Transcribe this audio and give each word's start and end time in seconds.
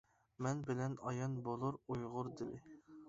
مەن 0.45 0.63
بىلەن 0.69 0.95
ئايان 1.11 1.35
بولۇر 1.49 1.77
ئۇيغۇر 1.83 2.33
دىلى. 2.41 2.63